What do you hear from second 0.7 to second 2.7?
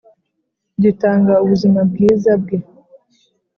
gitanga ubuzima bwiza bwe